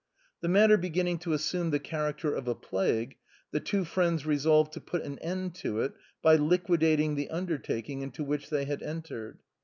The 0.41 0.49
matter 0.49 0.77
beginning 0.77 1.19
to 1.19 1.33
assume 1.33 1.69
the 1.69 1.77
character 1.77 2.33
of 2.33 2.47
a 2.47 2.55
plague, 2.55 3.17
the 3.51 3.59
two 3.59 3.85
friends 3.85 4.25
resolved 4.25 4.73
to 4.73 4.81
put 4.81 5.03
an 5.03 5.19
end 5.19 5.53
to 5.57 5.81
it 5.81 5.93
by 6.23 6.37
liquidating 6.37 7.13
the 7.13 7.29
undertaking 7.29 8.01
into 8.01 8.23
which 8.23 8.49
they 8.49 8.65
had 8.65 8.81
entered. 8.81 9.43